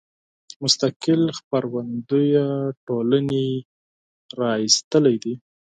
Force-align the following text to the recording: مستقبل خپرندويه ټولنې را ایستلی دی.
مستقبل 0.63 1.21
خپرندويه 1.37 2.47
ټولنې 2.85 3.47
را 4.39 4.51
ایستلی 4.63 5.15
دی. 5.23 5.33